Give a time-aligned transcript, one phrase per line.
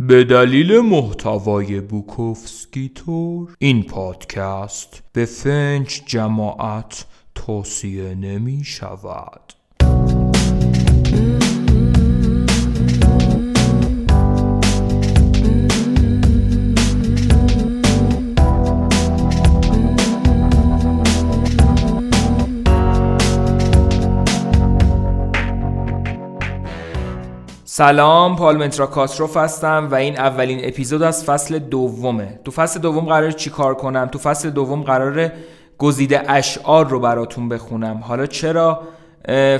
[0.00, 9.52] به دلیل محتوای بوکوفسکی تور این پادکست به فنج جماعت توصیه نمی شود
[27.78, 32.40] سلام پالمنترا کاسروف هستم و این اولین اپیزود از فصل دومه.
[32.44, 35.32] تو فصل دوم قرار چی کار کنم؟ تو فصل دوم قرار
[35.78, 37.96] گزیده اشعار رو براتون بخونم.
[37.96, 38.82] حالا چرا؟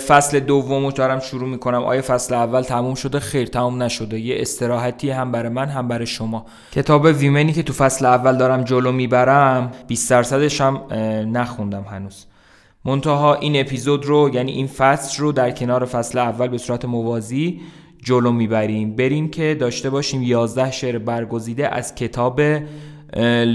[0.07, 1.83] فصل دوم رو دارم شروع می‌کنم.
[1.83, 4.21] آیا فصل اول تموم شده؟ خیر تموم نشده.
[4.21, 6.47] یه استراحتی هم برای من هم برای شما.
[6.73, 10.81] کتاب ویمنی که تو فصل اول دارم جلو می‌برم 20 درصدش هم
[11.33, 12.25] نخوندم هنوز.
[12.85, 17.61] منتها این اپیزود رو یعنی این فصل رو در کنار فصل اول به صورت موازی
[18.09, 18.97] جلو می‌بریم.
[18.97, 22.59] بریم که داشته باشیم 11 شعر برگزیده از کتاب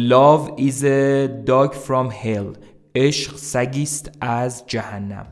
[0.09, 2.57] Love is a dog from hell.
[2.95, 5.25] عشق سگیست از جهنم.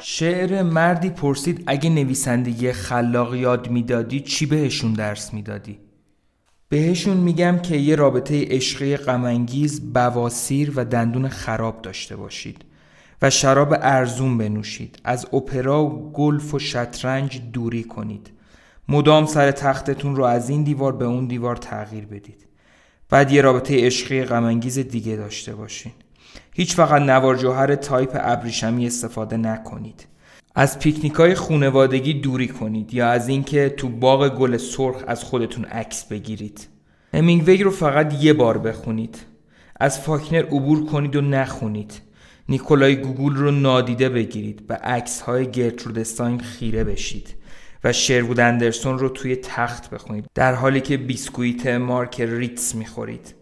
[0.00, 5.78] شعر مردی پرسید اگه نویسندگی خلاق یاد می‌دادی چی بهشون درس می‌دادی؟
[6.72, 12.64] بهشون میگم که یه رابطه عشقی غمانگیز بواسیر و دندون خراب داشته باشید
[13.22, 14.98] و شراب ارزون بنوشید.
[15.04, 18.30] از اپرا و گلف و شطرنج دوری کنید.
[18.88, 22.46] مدام سر تختتون رو از این دیوار به اون دیوار تغییر بدید.
[23.10, 25.92] بعد یه رابطه عشقی غمانگیز دیگه داشته باشین.
[26.52, 30.06] هیچ وقت نوار جوهر تایپ ابریشمی استفاده نکنید.
[30.54, 35.64] از پیکنیک های خونوادگی دوری کنید یا از اینکه تو باغ گل سرخ از خودتون
[35.64, 36.66] عکس بگیرید.
[37.14, 39.18] همینگوی رو فقط یه بار بخونید.
[39.80, 42.00] از فاکنر عبور کنید و نخونید.
[42.48, 44.62] نیکولای گوگول رو نادیده بگیرید.
[44.68, 47.34] به عکس های گرترود استاین خیره بشید.
[47.84, 50.24] و شروود اندرسون رو توی تخت بخونید.
[50.34, 53.34] در حالی که بیسکویت مارک ریتز می‌خورید.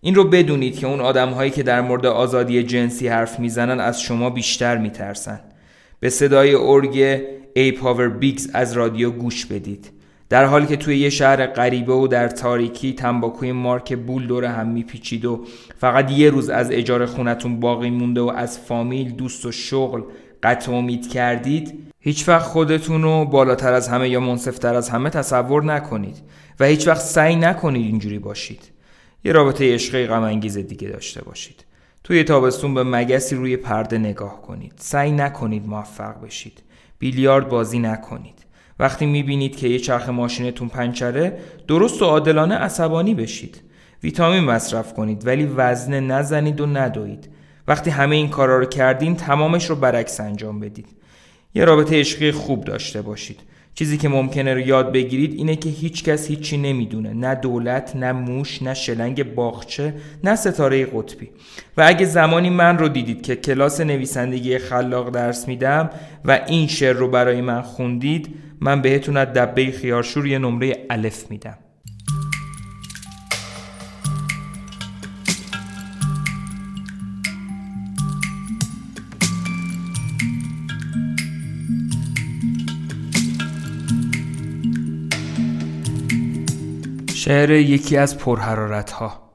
[0.00, 4.00] این رو بدونید که اون آدم هایی که در مورد آزادی جنسی حرف می‌زنن از
[4.00, 5.40] شما بیشتر میترسن.
[6.00, 7.22] به صدای ارگ
[7.54, 9.90] ای پاور بیگز از رادیو گوش بدید.
[10.28, 14.68] در حالی که توی یه شهر غریبه و در تاریکی تنباکوی مارک بول دور هم
[14.68, 15.44] میپیچید و
[15.78, 20.02] فقط یه روز از اجاره خونتون باقی مونده و از فامیل دوست و شغل
[20.42, 25.64] قطع امید کردید هیچ وقت خودتون رو بالاتر از همه یا منصفتر از همه تصور
[25.64, 26.16] نکنید
[26.60, 28.62] و هیچ وقت سعی نکنید اینجوری باشید.
[29.24, 31.64] یه رابطه عشقی غم دیگه داشته باشید.
[32.08, 34.72] توی تابستون به مگسی روی پرده نگاه کنید.
[34.76, 36.62] سعی نکنید موفق بشید.
[36.98, 38.44] بیلیارد بازی نکنید.
[38.78, 43.60] وقتی می‌بینید که یه چرخ ماشینتون پنچره درست و عادلانه عصبانی بشید.
[44.02, 47.28] ویتامین مصرف کنید ولی وزنه نزنید و ندوید.
[47.68, 50.88] وقتی همه این کارا رو کردین تمامش رو برعکس انجام بدید.
[51.54, 53.40] یه رابطه عشقی خوب داشته باشید.
[53.78, 57.12] چیزی که ممکنه رو یاد بگیرید اینه که هیچ کس هیچی نمی‌دونه.
[57.12, 59.94] نه دولت نه موش نه شلنگ باغچه
[60.24, 61.30] نه ستاره قطبی.
[61.76, 65.90] و اگه زمانی من رو دیدید که کلاس نویسندگی خلاق درس میدم
[66.24, 71.30] و این شعر رو برای من خوندید من بهتون از دبه خیارشور یه نمره الف
[71.30, 71.58] میدم.
[87.28, 89.32] شعر یکی از پرحرارت ها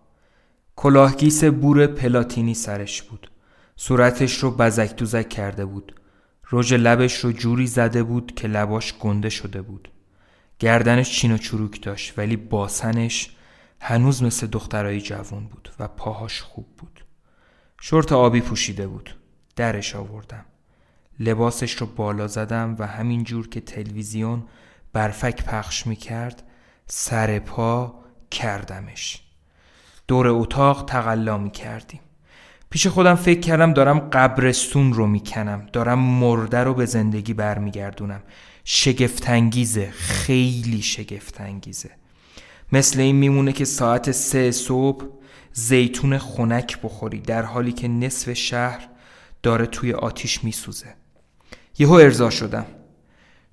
[0.75, 3.31] کلاهگیس بور پلاتینی سرش بود.
[3.75, 6.01] صورتش رو بزک دوزک کرده بود.
[6.51, 9.91] رژ لبش رو جوری زده بود که لباش گنده شده بود.
[10.59, 13.35] گردنش چین و چروک داشت ولی باسنش
[13.81, 17.05] هنوز مثل دخترای جوان بود و پاهاش خوب بود.
[17.81, 19.15] شورت آبی پوشیده بود.
[19.55, 20.45] درش آوردم.
[21.19, 24.43] لباسش رو بالا زدم و همین جور که تلویزیون
[24.93, 26.43] برفک پخش می کرد
[26.87, 27.95] سر پا
[28.31, 29.21] کردمش.
[30.07, 31.99] دور اتاق تقلا می کردیم
[32.69, 35.67] پیش خودم فکر کردم دارم قبرستون رو می‌کنم.
[35.73, 38.23] دارم مرده رو به زندگی برمیگردونم.
[38.63, 41.91] شگفتانگیزه خیلی شگفتانگیزه.
[42.71, 45.05] مثل این میمونه که ساعت سه صبح
[45.51, 48.89] زیتون خنک بخوری در حالی که نصف شهر
[49.43, 50.95] داره توی آتیش میسوزه.
[51.79, 52.65] یهو ارضا شدم.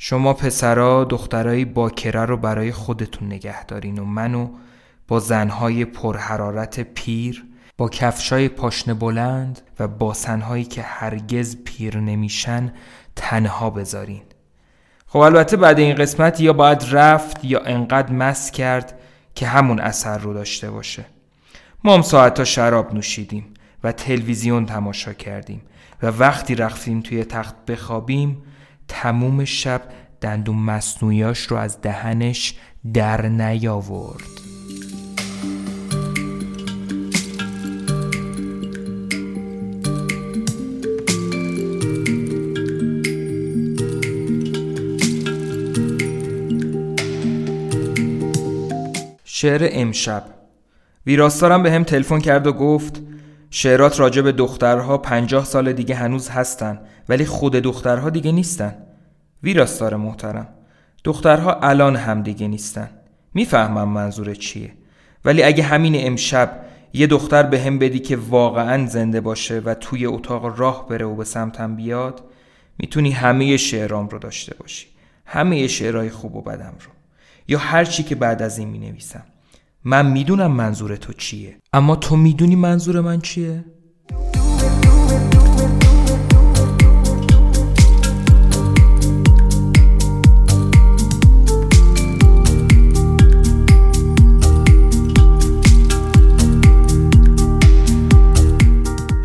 [0.02, 4.48] شما پسرا دخترای باکره رو برای خودتون نگه دارین و منو
[5.08, 7.44] با زنهای پرحرارت پیر
[7.78, 12.72] با کفشای پاشنه بلند و باسنهایی که هرگز پیر نمیشن
[13.16, 14.22] تنها بذارین.
[15.06, 19.00] خب البته بعد این قسمت یا باید رفت یا انقدر مس کرد
[19.34, 21.04] که همون اثر رو داشته باشه.
[21.84, 23.54] ما هم ساعت شراب نوشیدیم
[23.84, 25.62] و تلویزیون تماشا کردیم
[26.02, 28.42] و وقتی رفتیم توی تخت بخوابیم
[28.90, 29.82] تموم شب
[30.20, 32.54] دندون مصنوعیاش رو از دهنش
[32.94, 34.20] در نیاورد.
[49.24, 50.24] شعر امشب.
[51.06, 53.02] ویراستارم به هم تلفن کرد و گفت
[53.50, 58.74] شعرات راجع به دخترها پنجاه سال دیگه هنوز هستن ولی خود دخترها دیگه نیستن.
[59.42, 60.48] ویراستار محترم.
[61.04, 62.90] دخترها الان هم دیگه نیستن.
[63.34, 64.72] می‌فهمم منظور چیه.
[65.24, 66.60] ولی اگه همین امشب
[66.92, 71.14] یه دختر به هم بدی که واقعا زنده باشه و توی اتاق راه بره و
[71.14, 72.24] به سمتم بیاد
[72.78, 74.86] می‌تونی همه شعرام رو داشته باشی.
[75.26, 76.90] همه شعرهای خوب و بدم رو.
[77.48, 79.22] یا هر چی که بعد از این می نویسم
[79.84, 83.64] من می‌دونم منظور تو چیه اما تو می‌دونی منظور من چیه؟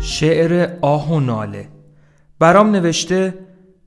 [0.00, 1.68] شعر آه و ناله
[2.38, 3.34] برام نوشته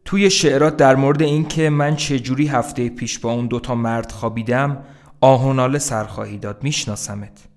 [0.06, 4.84] توی شعرات در مورد اینکه من چجوری هفته پیش با اون دوتا مرد خوابیدم
[5.22, 7.48] آه و ناله سرخواهی داد میشناسمت.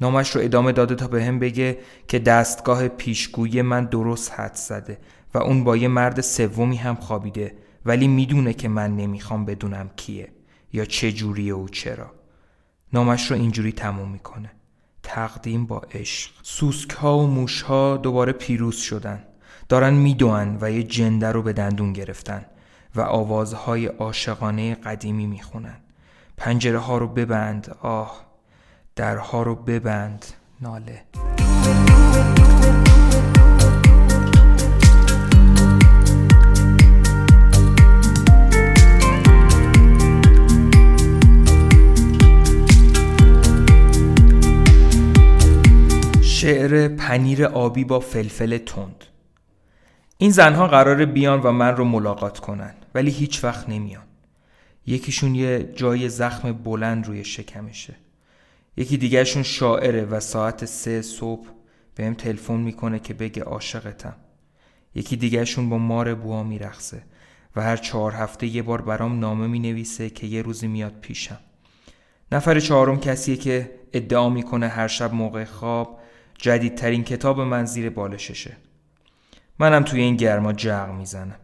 [0.00, 4.98] نامش رو ادامه داده تا به هم بگه که دستگاه پیشگویی من درست حد زده
[5.34, 10.32] و اون با یه مرد سومی هم خوابیده ولی می‌دونه که من نمی‌خوام بدونم کیه
[10.72, 12.10] یا چه جوریه و چرا.
[12.92, 14.50] نامش رو اینجوری تموم می‌کنه.
[15.02, 16.30] تقدیم با عشق.
[16.42, 19.24] سوسک ها و موش ها دوباره پیروز شدن.
[19.68, 22.44] دارن میدوان و یه جنده رو به دندون گرفتن
[22.94, 25.76] و آوازهای عاشقانه قدیمی می‌خونن.
[26.36, 27.76] پنجره ها رو ببند.
[27.82, 28.26] آه
[28.96, 30.26] درها رو ببند.
[30.60, 31.02] ناله.
[46.22, 49.04] شعر پنیر آبی با فلفل تند.
[50.18, 54.05] این زنها قرار بیان و من رو ملاقات کنن ولی هیچ وقت نمیان.
[54.86, 57.94] یکیشون یه جای زخم بلند روی شکمشه.
[58.76, 61.48] یکی دیگرشون شاعره و ساعت سه صبح
[61.94, 64.16] بهم تلفن می‌کنه که بگه عاشقتم.
[64.94, 67.02] یکی دیگرشون با مار بوا میرخصه
[67.56, 71.38] و هر چهار هفته یه بار برام نامه می‌نویسه که یه روزی میاد پیشم.
[72.32, 76.00] نفر چهارم کسیه که ادعا می‌کنه هر شب موقع خواب
[76.38, 78.56] جدیدترین کتاب من زیر بالششه.
[79.58, 81.38] منم توی این گرما جغ می‌زنم.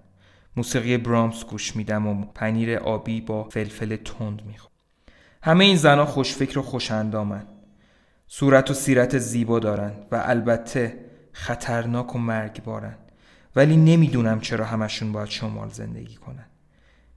[0.57, 4.73] موسیقی برامس گوش میدم و پنیر آبی با فلفل تند می‌خورم.
[5.43, 7.47] همه این زنها خوشفکر و خوشندامن
[8.27, 12.95] صورت و سیرت زیبا دارن و البته خطرناک و مرگبارن.
[13.57, 16.47] ولی نمی‌دونم چرا همشون باید شمال زندگی کنن.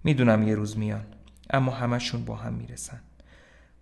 [0.04, 1.06] می‌دونم یه روز میان
[1.50, 3.02] اما همشون با هم می‌رسن.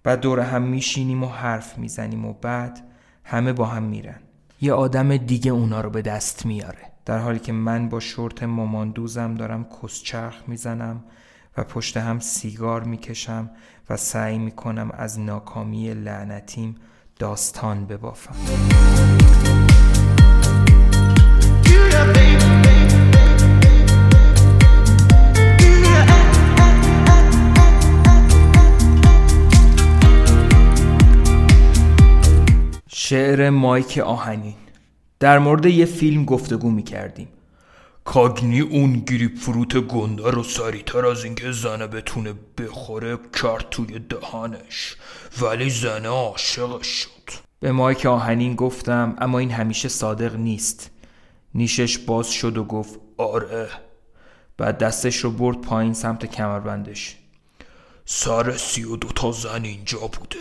[0.04, 2.80] بعد دور هم میشینیم و حرف می‌زنیم و بعد
[3.24, 4.20] همه با هم میرن.
[4.62, 6.93] یه آدم دیگه اونا رو به دست میاره.
[7.06, 11.04] در حالی که من با شورت ماماندوزم دارم کسچرخ می‌زنم
[11.58, 13.50] و پشت هم سیگار می‌کشم
[13.90, 16.76] و سعی می‌کنم از ناکامی لعنتیم
[17.20, 18.36] داستان ببافم.
[32.88, 34.56] شعر مایک آهنین.
[35.23, 37.27] در مورد یه فیلم گفتگو می کردیم
[38.03, 44.95] کاگنی اون گریپ فروت گنده رو سریعتر از اینکه زنه بتونه بخوره کرد توی دهانش.
[45.42, 47.31] ولی زنه عاشقش شد.
[47.59, 50.92] به مایک آهنین گفتم اما این همیشه صادق نیست.
[51.56, 53.69] نیشش باز شد و گفت آره.
[54.57, 57.18] بعد دستش رو برد پایین سمت کمربندش.
[58.06, 60.39] سر سی و دوتا زن اینجا بوده.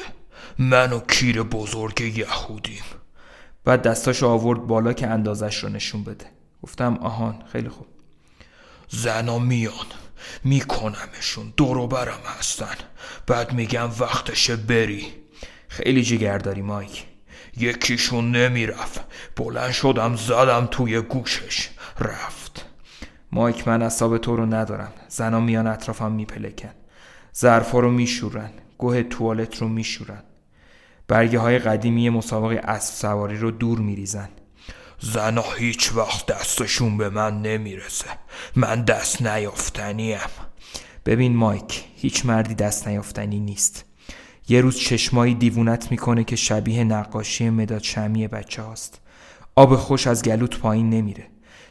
[0.58, 3.01] من و کیر بزرگ یهودیم.
[3.64, 6.26] بعد دستاش آورد بالا که اندازش رو نشون بده.
[6.62, 7.86] گفتم آهان خیلی خوب.
[8.88, 9.86] زنا میان
[10.44, 12.74] میکنمشون دورو برم هستن.
[13.26, 15.06] بعد میگم وقتشه بری.
[15.68, 17.06] خیلی جگر داری مایک.
[17.56, 19.00] یکیشون نمی‌رفت.
[19.36, 21.68] بلند شدم زدم توی گوشش.
[22.00, 22.66] رفت.
[23.32, 24.92] مایک من اصاب تو رو ندارم.
[25.08, 26.70] زنا میان اطرافم میپلکن.
[27.36, 28.50] ظرفا رو میشورن.
[28.78, 30.22] گوه توالت رو میشورن.
[31.12, 34.28] برگه های قدیمی مسابقه اسب سواری رو دور میریزن.
[35.00, 38.06] زنا هیچ وقت دستشون به من نمی‌رسه.
[38.56, 40.18] من دست نیافتنیم.
[41.06, 43.84] ببین مایک هیچ مردی دست نیافتنی نیست.
[44.48, 49.00] یه روز چشمایی دیوونت می‌کنه که شبیه نقاشی مداد شمی بچه هاست.
[49.54, 51.26] آب خوش از گلوت پایین نمیره.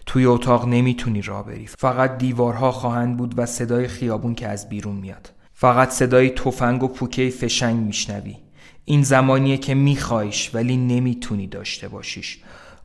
[0.05, 1.67] توی اتاق نمی‌تونی را بری.
[1.67, 5.31] فقط دیوارها خواهند بود و صدای خیابون که از بیرون میاد.
[5.53, 8.35] فقط صدای تفنگ و پوکه فشنگ میشنوی.
[8.85, 12.39] این زمانیه که میخوایش ولی نمی‌تونی داشته باشیش.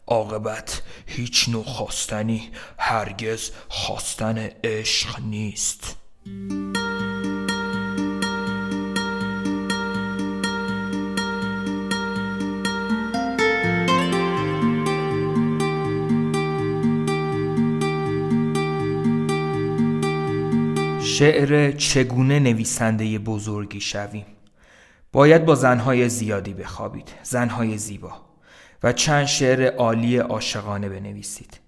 [0.06, 2.42] عاقبت هیچ نوع خواستنی
[2.78, 5.96] هرگز خواستن عشق نیست.
[21.02, 24.35] شعر چگونه نویسنده بزرگی شویم؟
[25.12, 28.12] باید با زنهای زیادی بخوابید زنهای زیبا
[28.82, 31.60] و چند شعر عالی عاشقانه بنویسید.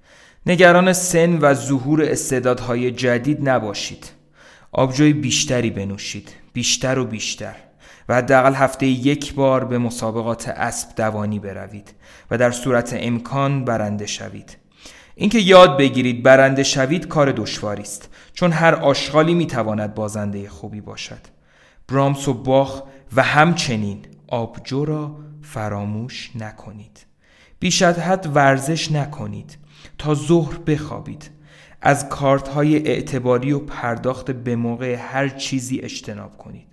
[0.47, 4.11] نگران سن و ظهور استعدادهای جدید نباشید.
[4.73, 7.55] آبجوی بیشتری بنوشید بیشتر و بیشتر
[8.09, 11.95] و حداقل هفته یک بار به مسابقات اسب دوانی بروید
[12.31, 14.57] و در صورت امکان برنده شوید.
[15.15, 21.21] اینکه یاد بگیرید برنده شوید کار دشواری است چون هر آشغالی می‌تواند بازنده خوبی باشد.
[21.89, 22.83] برامس و باخ
[23.17, 27.07] و همچنین آبجو را فراموش نکنید.
[27.61, 29.59] بیش از حد ورزش نکنید
[29.99, 31.31] تا ظهر بخوابید.
[31.81, 36.67] از کارت های اعتباری و پرداخت به موقع هر چیزی اجتناب کنید.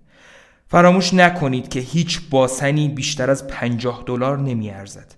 [0.67, 5.15] فراموش نکنید که هیچ باسنی بیشتر از 50 دلار نمیارزد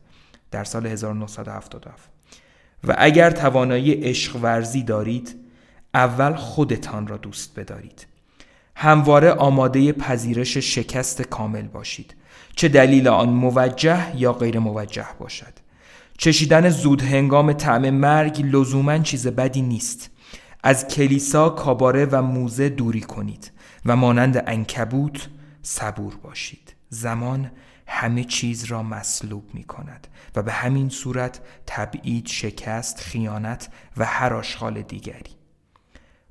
[0.51, 2.09] در سال 1977
[2.83, 5.36] و اگر توانایی عشق ورزی دارید
[5.93, 8.05] اول خودتان را دوست بدارید.
[8.79, 12.15] همواره آماده پذیرش شکست کامل باشید.
[12.55, 15.53] چه دلیل آن موجه یا غیر موجه باشد.
[16.17, 20.10] چشیدن زود هنگام طعم مرگ لزوما چیز بدی نیست.
[20.63, 23.51] از کلیسا کاباره و موزه دوری کنید
[23.86, 25.27] و مانند انکبوت
[25.62, 26.75] صبور باشید.
[26.89, 27.51] زمان
[27.88, 34.34] همه چیز را مصلوب می کند و به همین صورت تبعید شکست خیانت و هر
[34.34, 35.37] آشغال دیگری.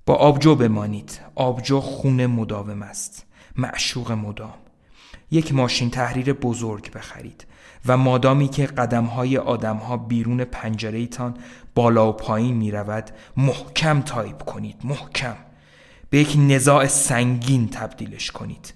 [0.06, 1.20] با آبجو بمانید.
[1.34, 3.26] آبجو خون مداوم است.
[3.56, 4.54] معشوق مدام.
[5.30, 7.46] یک ماشین تحریر بزرگ بخرید
[7.86, 11.36] و مادامی که قدمهای آدمها بیرون پنجره تان
[11.74, 14.76] بالا و پایین می رود محکم تایپ کنید.
[14.84, 15.36] محکم.
[16.10, 18.74] به یک نزاع سنگین تبدیلش کنید.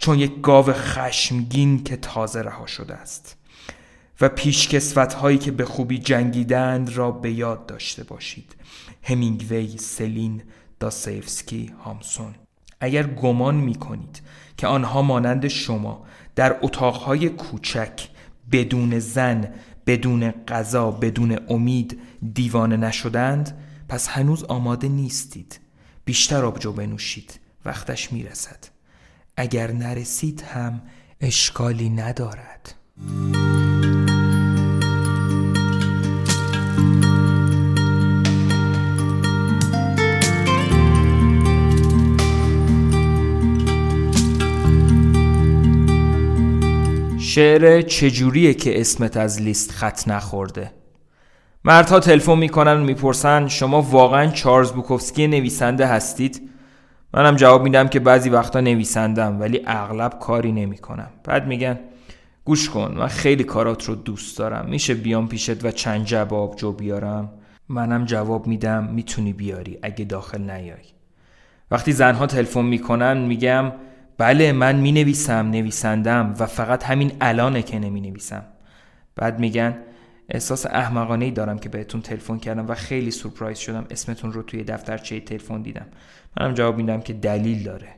[0.00, 3.36] چون یک گاو خشمگین که تازه رها شده است.
[4.20, 8.56] و پیشکسوت هایی که به خوبی جنگیدند را به یاد داشته باشید.
[9.02, 10.42] همینگوی، سلین،
[10.84, 12.34] داسیفسکی، هامسون.
[12.80, 14.22] اگر گمان می کنید
[14.56, 18.08] که آنها مانند شما در اتاقهای کوچک
[18.52, 19.54] بدون زن
[19.86, 22.00] بدون غذا بدون امید
[22.34, 25.60] دیوانه نشدند پس هنوز آماده نیستید.
[26.04, 27.40] بیشتر آبجو بنوشید.
[27.64, 28.64] وقتش می‌رسد.
[29.36, 30.82] اگر نرسید هم
[31.20, 32.74] اشکالی ندارد.
[47.34, 50.70] شعر چجوریه که اسمت از لیست خط نخورده؟
[51.64, 56.50] مردها تلفن می‌کنن و می‌پرسن شما واقعا چارلز بوکوفسکی نویسنده هستید؟
[57.14, 61.10] منم جواب میدم که بعضی وقتا نویسندم ولی اغلب کاری نمی‌کنم.
[61.24, 61.78] بعد میگن
[62.44, 64.66] گوش کن من خیلی کارات رو دوست دارم.
[64.68, 67.30] میشه بیام پیشت و چند جواب جو بیارم؟
[67.68, 70.84] منم جواب میدم می‌تونی بیاری اگه داخل نیای.
[71.70, 73.72] وقتی زنها تلفن می‌کنن میگم
[74.18, 78.46] بله من می نویسم نویسندم و فقط همین الانه که نمی نویسم
[79.16, 79.76] بعد میگن
[80.28, 83.86] احساس احمقانه ای دارم که بهتون تلفن کردم و خیلی سورپرایز شدم.
[83.90, 85.86] اسمتون رو توی دفترچه تلفن دیدم.
[86.40, 87.88] منم جواب میدم که دلیل داره.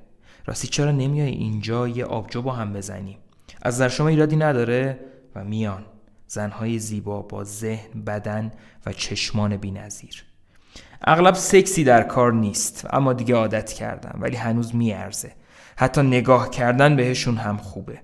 [0.47, 3.19] راستی چرا نمیای اینجا یه آبجو با هم بزنیم
[3.63, 4.99] از نظر شما ایرادی نداره؟
[5.35, 5.85] و میان.
[6.27, 8.51] زنهای زیبا با ذهن بدن
[8.87, 10.25] و چشمان بینظیر.
[11.03, 15.33] اغلب سکسی در کار نیست اما دیگه عادت کردم ولی هنوز میارزه.
[15.77, 17.99] حتی نگاه کردن بهشون هم خوبه.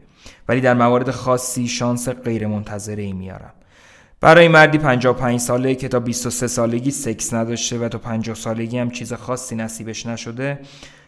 [0.49, 3.53] ولی در موارد خاصی شانس غیر منتظره ای میارم.
[4.21, 8.91] برای مردی 55 ساله که تا 23 سالگی سکس نداشته و تا 50 سالگی هم
[8.91, 10.59] چیز خاصی نصیبش نشده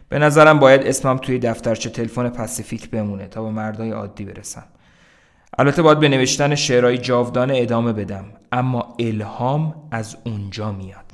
[0.08, 4.64] به نظرم باید اسمم توی دفترچه تلفن پاسیفیک بمونه تا به مردای عادی برسم.
[5.58, 11.04] البته باید به نوشتن شعرهای جاودانه ادامه بدم اما الهام از اونجا میاد.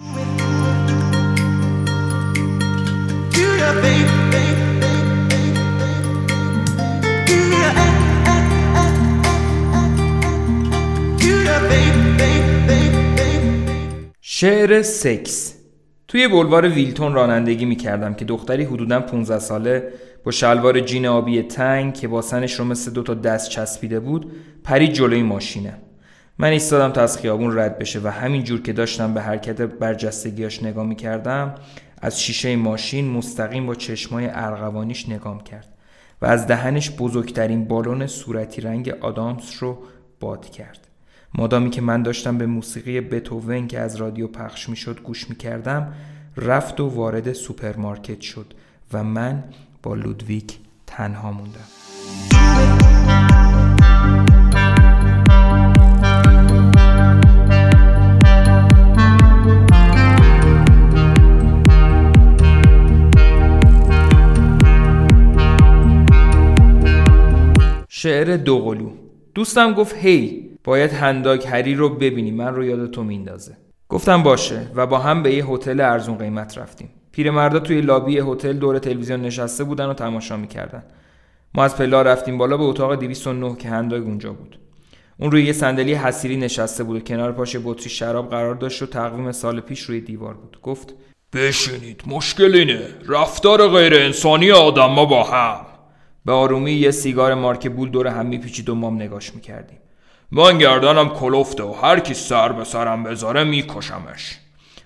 [14.41, 15.55] شعر سکس.
[16.09, 19.93] توی بلوار ویلتون رانندگی می‌کردم که دختری حدودا 15 ساله
[20.25, 24.33] با شلوار جین آبی تنگ که با سنش رو مثل دو تا دست چسبیده بود
[24.65, 25.79] پرید جلوی ماشینه
[26.39, 30.63] من ایستادم تا از خیابون رد بشه و همین جور که داشتم به حرکت برجستگیاش
[30.63, 31.55] نگاه می‌کردم
[32.03, 35.69] از شیشه ماشین مستقیم با چشمای ارغوانیش نگام کرد
[36.23, 39.79] و از دهنش بزرگترین بالون صورتی رنگ آدامس رو
[40.21, 40.90] باد کرد.
[41.35, 45.93] مادامی که من داشتم به موسیقی بتوون که از رادیو پخش می‌شد گوش می‌کردم
[46.37, 48.55] رفت و وارد سوپرمارکت شد
[48.93, 49.45] و من
[49.83, 51.61] با لودویگ تنها موندم.
[67.89, 68.91] شعر دوقلو.
[69.35, 73.57] دوستم گفت هی باید هنداک هری رو ببینی من رو یاد تو میندازه.
[73.89, 76.91] گفتم باشه و با هم به یه هتل ارزون قیمت رفتیم.
[77.13, 80.83] پیرمردا توی لابی هتل دور تلویزیون نشسته بودن و تماشا می‌کردن.
[81.55, 84.59] ما از پلا رفتیم بالا به اتاق 209 که هنداگ اونجا بود.
[85.19, 88.87] اون روی یه صندلی حسیری نشسته بود و کنار پاش بطری شراب قرار داشت و
[88.87, 90.59] تقویم سال پیش روی دیوار بود.
[90.63, 90.95] گفت
[91.33, 92.81] بشینید مشکل اینه.
[93.09, 95.67] رفتار غیر انسانی آدم ما با هم.
[96.25, 99.79] به آرومی یه سیگار مارک بول دور هم میپیچید و مام نگاش می‌کردیم.
[100.33, 104.39] من گردنم کلفته و هر کی سر به سرم بذاره میکشمش.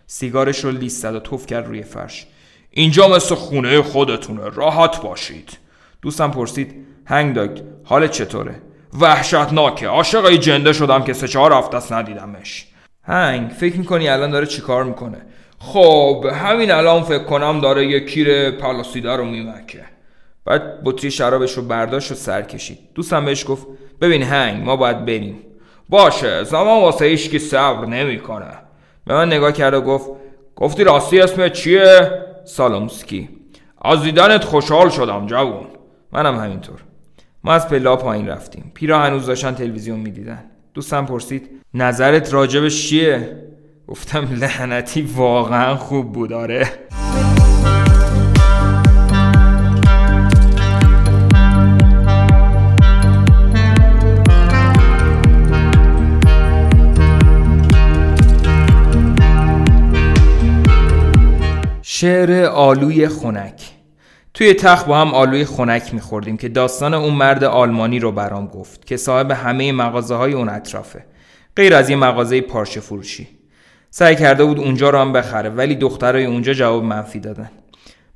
[0.07, 2.27] سیگارش رو لیست زد و توف کرد روی فرش.
[2.71, 5.59] اینجا مثل خونه خودتونه راحت باشید.
[6.03, 8.63] دوستم پرسید هنگ داگ حالت چطوره؟
[9.01, 12.67] وحشتناکه عاشق ای جنده شدم که سه چهار هفته است ندیدمش.
[13.03, 15.23] هنگ فکر می‌کنی الان داره چیکار می‌کنه؟
[15.59, 19.85] خب همین الان فکر کنم داره یه کیر پلاسیده رو میمکه.
[20.45, 22.79] بعد بطری شرابش رو برداشت و سر کشید.
[22.95, 23.67] دوستم بهش گفت
[24.01, 25.37] ببین هنگ ما باید بریم.
[25.89, 28.51] باشه زمان واسه که صبر نمی‌کنه.
[29.07, 30.11] به من نگاه کرد و گفت
[30.57, 32.11] گفتی راستی اسم چیه؟
[32.45, 33.29] سالومسکی.
[33.83, 35.67] از دیدنت خوشحال شدم جوون.
[36.13, 36.81] منم همینطور.
[37.45, 38.71] ما از پلا پایین رفتیم.
[38.75, 40.45] پیرا هنوز داشتن تلویزیون می‌دیدن.
[40.75, 43.37] دوستم پرسید نظرت راجبش چیه؟
[43.89, 46.69] گفتم لعنتی واقعا خوب بود آره.
[61.97, 63.71] شعر آلوی خنک.
[64.35, 68.87] توی تخت با هم آلوی خنک میخوردیم که داستان اون مرد آلمانی رو برام گفت
[68.87, 71.05] که صاحب همه مغازه های اون اطرافه.
[71.57, 73.29] غیر از یه مغازه پارچه فروشی.
[73.91, 77.51] سعی کرده بود اونجا رو هم بخره ولی دخترای اونجا جواب منفی دادن.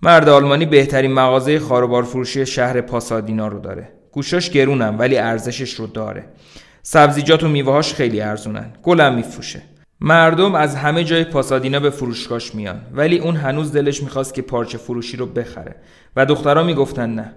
[0.02, 3.88] مرد آلمانی بهترین مغازه خاروبار فروشی شهر پاسادینا رو داره.
[4.12, 6.24] گوشاش گرونم ولی ارزشش رو داره.
[6.82, 8.72] سبزیجات و میوهاش خیلی ارزونن.
[8.82, 9.62] گلم میفروشه.
[10.00, 12.80] مردم از همه جای پاسادینا به فروشگاش میان.
[12.92, 15.74] ولی اون هنوز دلش می‌خواست که پارچه فروشی رو بخره.
[16.16, 17.32] و دخترها می‌گفتن نه.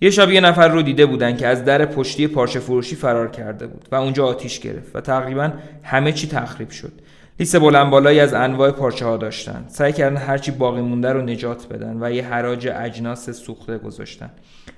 [0.00, 3.66] یه شب یه نفر رو دیده بودن که از در پشتی پارچه فروشی فرار کرده
[3.66, 6.92] بود و اونجا آتیش گرفت و تقریبا همه چی تخریب شد.
[7.40, 9.64] لیست بلند بالایی از انواع پارچه ها داشتن.
[9.68, 14.30] سعی کردن هرچی باقی مونده رو نجات بدن و یه حراج اجناس سوخته گذاشتن.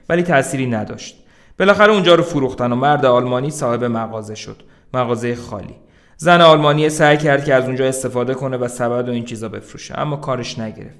[0.08, 1.16] ولی تأثیری نداشت.
[1.58, 4.62] بالاخره اونجا رو فروختن و مرد آلمانی صاحب مغازه شد.
[4.94, 5.74] مغازه خالی.
[6.22, 9.98] زن آلمانی سعی کرد که از اونجا استفاده کنه و سبد و این چیزا بفروشه
[9.98, 10.98] اما کارش نگرفت.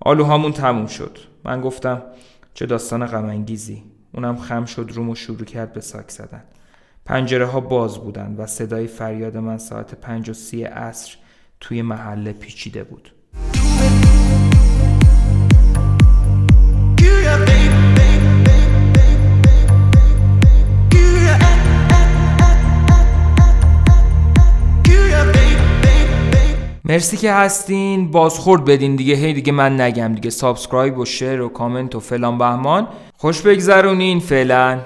[0.00, 1.18] آلوهامون تموم شد.
[1.44, 2.02] من گفتم
[2.54, 3.44] چه داستان غم
[4.14, 6.44] اونم خم شد روم و شروع کرد به ساک زدن.
[7.04, 11.16] پنجره ها باز بودن و صدای فریاد من ساعت پنج و سی عصر
[11.60, 13.10] توی محله پیچیده بود.
[26.96, 28.10] مرسی که هستین.
[28.10, 29.14] بازخورد بدین دیگه.
[29.14, 30.30] هی دیگه من نگم دیگه.
[30.30, 32.88] subscribe و share و کامنت و فلان بهمان.
[33.16, 34.80] خوش بگذرونین فعلا.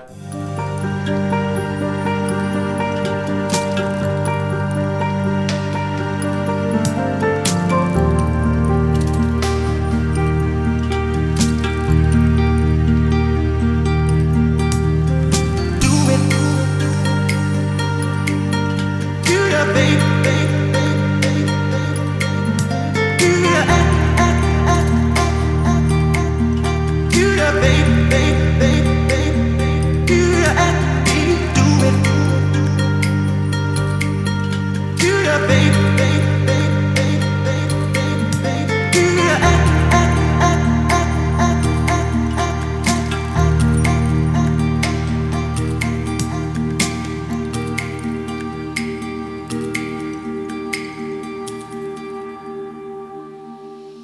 [19.74, 20.39] Baby.